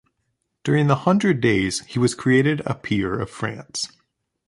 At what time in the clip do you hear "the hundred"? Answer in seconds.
0.87-1.41